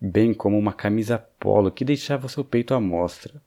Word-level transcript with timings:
bem 0.00 0.32
como 0.32 0.58
uma 0.58 0.72
camisa 0.72 1.18
polo 1.18 1.70
que 1.70 1.84
deixava 1.84 2.28
seu 2.28 2.42
peito 2.42 2.72
à 2.72 2.80
mostra. 2.80 3.42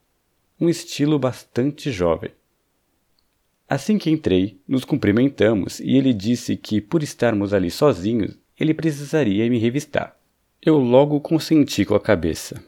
Um 0.60 0.70
estilo 0.70 1.18
bastante 1.18 1.92
jovem. 1.92 2.30
Assim 3.68 3.98
que 3.98 4.12
entrei, 4.12 4.60
nos 4.68 4.86
cumprimentamos 4.86 5.80
e 5.80 5.96
ele 5.96 6.14
disse 6.14 6.56
que, 6.56 6.80
por 6.80 7.02
estarmos 7.02 7.54
ali 7.54 7.72
sozinhos, 7.72 8.38
ele 8.60 8.74
precisaria 8.74 9.50
me 9.50 9.58
revistar. 9.58 10.16
Eu 10.62 10.78
logo 10.78 11.20
consenti 11.20 11.84
com 11.86 11.96
a 11.96 12.00
cabeça. 12.00 12.64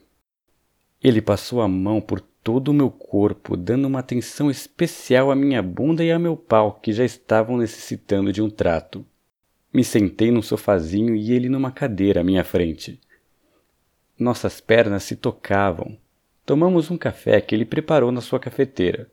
Ele 1.03 1.21
passou 1.21 1.61
a 1.61 1.67
mão 1.67 2.01
por 2.01 2.21
todo 2.43 2.69
o 2.69 2.73
meu 2.73 2.91
corpo, 2.91 3.55
dando 3.55 3.85
uma 3.85 3.99
atenção 3.99 4.51
especial 4.51 5.31
à 5.31 5.35
minha 5.35 5.63
bunda 5.63 6.03
e 6.03 6.11
ao 6.11 6.19
meu 6.19 6.35
pau, 6.35 6.73
que 6.73 6.91
já 6.91 7.05
estavam 7.05 7.57
necessitando 7.57 8.33
de 8.33 8.41
um 8.41 8.49
trato. 8.49 9.05
Me 9.73 9.83
sentei 9.83 10.29
num 10.29 10.41
sofazinho 10.41 11.15
e 11.15 11.31
ele 11.31 11.47
numa 11.47 11.71
cadeira 11.71 12.21
à 12.21 12.23
minha 12.23 12.43
frente. 12.43 12.99
Nossas 14.19 14.59
pernas 14.59 15.03
se 15.03 15.15
tocavam. 15.15 15.97
Tomamos 16.45 16.91
um 16.91 16.97
café 16.97 17.39
que 17.39 17.55
ele 17.55 17.65
preparou 17.65 18.11
na 18.11 18.21
sua 18.21 18.39
cafeteira. 18.39 19.09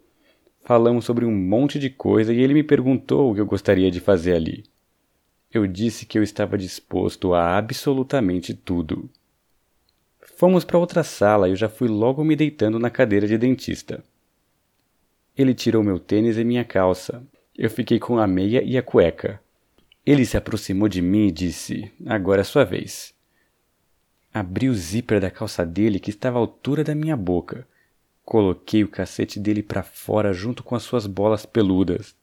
Falamos 0.65 1.05
sobre 1.05 1.25
um 1.25 1.35
monte 1.35 1.79
de 1.79 1.89
coisa 1.89 2.35
e 2.35 2.41
ele 2.41 2.53
me 2.53 2.63
perguntou 2.63 3.31
o 3.31 3.35
que 3.35 3.41
eu 3.41 3.47
gostaria 3.47 3.91
de 3.91 4.01
fazer 4.01 4.35
ali. 4.35 4.65
Eu 5.53 5.67
disse 5.67 6.05
que 6.05 6.19
eu 6.19 6.23
estava 6.23 6.59
disposto 6.59 7.33
a 7.33 7.57
absolutamente 7.57 8.53
tudo. 8.53 9.09
Fomos 10.37 10.65
para 10.65 10.79
outra 10.79 11.03
sala 11.03 11.49
e 11.49 11.53
eu 11.53 11.57
já 11.57 11.69
fui 11.69 11.89
logo 11.89 12.25
me 12.25 12.37
deitando 12.37 12.79
na 12.79 12.91
cadeira 12.91 13.27
de 13.27 13.39
dentista. 13.39 14.03
Ele 15.37 15.55
tirou 15.55 15.83
meu 15.83 15.99
tênis 15.99 16.37
e 16.37 16.45
minha 16.45 16.65
calça. 16.65 17.23
Eu 17.57 17.71
fiquei 17.71 17.99
com 17.99 18.19
a 18.19 18.27
meia 18.27 18.63
e 18.63 18.77
a 18.77 18.83
cueca. 18.83 19.41
Ele 20.05 20.25
se 20.25 20.37
aproximou 20.37 20.89
de 20.89 21.01
mim 21.01 21.29
e 21.29 21.33
disse: 21.33 21.91
Agora 22.07 22.41
é 22.41 22.45
sua 22.45 22.65
vez. 22.65 23.15
Abri 24.33 24.69
o 24.69 24.75
zíper 24.75 25.21
da 25.21 25.31
calça 25.31 25.65
dele 25.65 25.99
que 25.99 26.11
estava 26.11 26.39
à 26.39 26.41
altura 26.41 26.85
da 26.85 26.95
minha 26.95 27.17
boca. 27.17 27.67
Coloquei 28.25 28.85
o 28.85 28.89
cacete 28.89 29.41
dele 29.41 29.63
para 29.63 29.83
fora 29.83 30.33
junto 30.33 30.63
com 30.63 30.75
as 30.75 30.83
suas 30.83 31.07
bolas 31.07 31.45
peludas. 31.45 32.15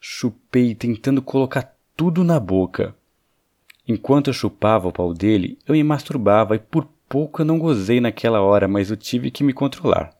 Chupei 0.00 0.74
tentando 0.74 1.20
colocar 1.20 1.76
tudo 1.94 2.24
na 2.24 2.40
boca. 2.40 2.94
Enquanto 3.86 4.28
eu 4.28 4.34
chupava 4.34 4.88
o 4.88 4.92
pau 4.92 5.12
dele, 5.12 5.58
eu 5.66 5.74
me 5.74 5.82
masturbava 5.82 6.56
e 6.56 6.58
por 6.58 6.88
pouco 7.10 7.42
eu 7.42 7.44
não 7.44 7.58
gozei 7.58 8.00
naquela 8.00 8.40
hora, 8.40 8.68
mas 8.68 8.88
eu 8.88 8.96
tive 8.96 9.32
que 9.32 9.42
me 9.42 9.52
controlar. 9.52 10.16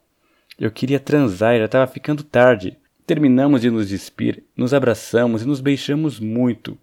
Eu 0.58 0.72
queria 0.72 0.98
transar 0.98 1.56
já 1.56 1.66
estava 1.66 1.86
ficando 1.86 2.24
tarde. 2.24 2.76
Terminamos 3.06 3.60
de 3.60 3.70
nos 3.70 3.88
despir, 3.88 4.42
nos 4.56 4.74
abraçamos 4.74 5.42
e 5.42 5.46
nos 5.46 5.60
beijamos 5.60 6.18
muito. 6.18 6.76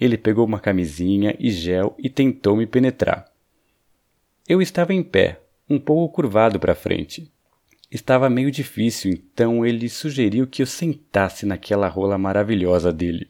Ele 0.00 0.16
pegou 0.16 0.46
uma 0.46 0.58
camisinha 0.58 1.36
e 1.38 1.50
gel 1.50 1.94
e 1.98 2.08
tentou 2.08 2.56
me 2.56 2.66
penetrar. 2.66 3.26
Eu 4.48 4.62
estava 4.62 4.94
em 4.94 5.02
pé, 5.02 5.38
um 5.68 5.78
pouco 5.78 6.14
curvado 6.14 6.58
para 6.58 6.74
frente. 6.74 7.30
Estava 7.90 8.30
meio 8.30 8.50
difícil, 8.50 9.12
então 9.12 9.64
ele 9.64 9.88
sugeriu 9.88 10.46
que 10.46 10.62
eu 10.62 10.66
sentasse 10.66 11.44
naquela 11.44 11.88
rola 11.88 12.16
maravilhosa 12.16 12.92
dele. 12.92 13.28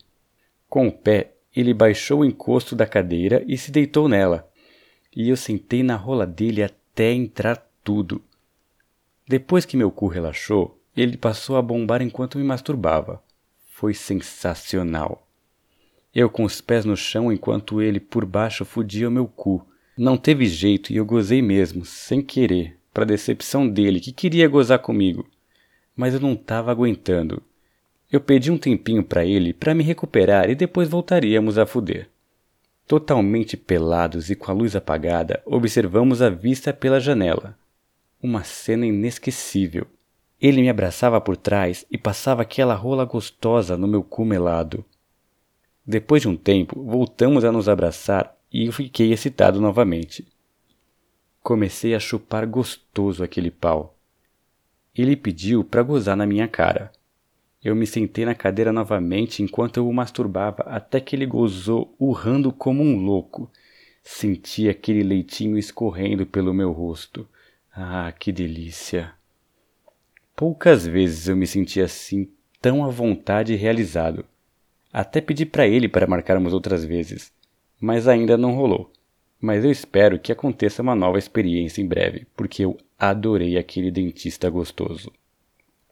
Com 0.69 0.87
o 0.87 0.93
pé, 0.93 1.33
ele 1.55 1.75
baixou 1.75 2.21
o 2.21 2.25
encosto 2.25 2.77
da 2.77 2.87
cadeira 2.87 3.45
e 3.47 3.59
se 3.59 3.73
deitou 3.73 4.09
nela 4.09 4.49
e 5.15 5.29
eu 5.29 5.37
sentei 5.37 5.83
na 5.83 5.97
rola 5.97 6.27
dele 6.27 6.63
até 6.63 7.13
entrar 7.13 7.57
tudo. 7.83 8.23
Depois 9.27 9.65
que 9.65 9.77
meu 9.77 9.91
cu 9.91 10.07
relaxou, 10.07 10.79
ele 10.97 11.17
passou 11.17 11.57
a 11.57 11.63
bombar 11.63 12.03
enquanto 12.03 12.39
me 12.39 12.45
masturbava. 12.45 13.23
Foi 13.71 13.95
sensacional. 13.95 15.27
Eu 16.15 16.31
com 16.31 16.45
os 16.45 16.61
pés 16.61 16.85
no 16.85 16.97
chão 16.97 17.33
enquanto 17.33 17.83
ele 17.83 17.99
por 17.99 18.25
baixo 18.25 18.65
fudia 18.65 19.09
o 19.09 19.11
meu 19.11 19.27
cu. 19.27 19.67
Não 19.97 20.17
teve 20.17 20.47
jeito 20.47 20.93
e 20.93 20.97
eu 20.97 21.05
gozei 21.05 21.43
mesmo, 21.43 21.85
sem 21.85 22.23
querer, 22.23 22.79
para 22.93 23.05
decepção 23.05 23.69
dele 23.69 24.01
que 24.01 24.13
queria 24.13 24.49
gozar 24.49 24.79
comigo. 24.79 25.29
Mas 25.97 26.15
eu 26.15 26.21
não 26.21 26.35
estava 26.35 26.71
aguentando. 26.71 27.43
Eu 28.11 28.21
pedi 28.21 28.51
um 28.51 28.59
tempinho 28.59 29.03
para 29.03 29.25
ele 29.25 29.53
para 29.53 29.75
me 29.75 29.83
recuperar 29.83 30.49
e 30.49 30.55
depois 30.55 30.89
voltaríamos 30.89 31.59
a 31.59 31.67
fuder. 31.67 32.09
Totalmente 32.87 33.57
pelados 33.57 34.29
e 34.29 34.37
com 34.37 34.51
a 34.51 34.55
luz 34.55 34.77
apagada, 34.77 35.43
observamos 35.47 36.21
a 36.21 36.29
vista 36.29 36.73
pela 36.73 37.01
janela. 37.01 37.59
Uma 38.23 38.45
cena 38.45 38.85
inesquecível. 38.85 39.87
Ele 40.41 40.61
me 40.61 40.69
abraçava 40.69 41.19
por 41.21 41.37
trás 41.37 41.87
e 41.91 41.97
passava 41.97 42.43
aquela 42.43 42.75
rola 42.75 43.07
gostosa 43.07 43.77
no 43.77 43.89
meu 43.89 44.03
cu 44.03 44.25
melado. 44.25 44.85
Depois 45.87 46.23
de 46.23 46.29
um 46.29 46.37
tempo, 46.37 46.83
voltamos 46.83 47.45
a 47.45 47.51
nos 47.53 47.69
abraçar 47.69 48.37
e 48.53 48.67
eu 48.67 48.73
fiquei 48.73 49.13
excitado 49.13 49.61
novamente. 49.61 50.27
Comecei 51.43 51.95
a 51.95 52.01
chupar 52.01 52.47
gostoso 52.47 53.25
aquele 53.25 53.51
pau. 53.51 53.97
Ele 54.95 55.17
pediu 55.17 55.65
para 55.65 55.83
gozar 55.83 56.17
na 56.17 56.27
minha 56.27 56.47
cara. 56.47 56.93
Eu 57.65 57.75
me 57.75 57.87
sentei 57.87 58.27
na 58.27 58.35
cadeira 58.35 58.71
novamente 58.75 59.43
enquanto 59.43 59.79
eu 59.79 59.89
o 59.89 59.93
masturbava 59.93 60.65
até 60.65 61.01
que 61.01 61.17
ele 61.17 61.25
gozou, 61.25 61.95
urrando 61.99 62.53
como 62.53 62.83
um 62.83 62.97
louco. 62.97 63.51
Senti 64.03 64.69
aquele 64.69 65.03
leitinho 65.03 65.57
escorrendo 65.57 66.27
pelo 66.27 66.53
meu 66.53 66.73
rosto. 66.73 67.27
Ah, 67.75 68.13
que 68.13 68.31
delícia! 68.31 69.15
Poucas 70.37 70.87
vezes 70.87 71.27
eu 71.27 71.37
me 71.37 71.47
senti 71.47 71.81
assim, 71.81 72.29
tão 72.61 72.85
à 72.85 72.89
vontade 72.89 73.55
e 73.55 73.57
realizado. 73.57 74.27
Até 74.93 75.23
pedi 75.23 75.47
para 75.47 75.67
ele 75.67 75.89
para 75.89 76.07
marcarmos 76.07 76.53
outras 76.53 76.85
vezes, 76.85 77.33
mas 77.81 78.07
ainda 78.07 78.37
não 78.37 78.55
rolou. 78.55 78.93
Mas 79.41 79.65
eu 79.65 79.71
espero 79.71 80.19
que 80.19 80.31
aconteça 80.31 80.83
uma 80.83 80.95
nova 80.95 81.19
experiência 81.19 81.81
em 81.81 81.87
breve, 81.87 82.27
porque 82.37 82.65
eu 82.65 82.77
adorei 82.99 83.57
aquele 83.57 83.91
dentista 83.91 84.51
gostoso. 84.51 85.11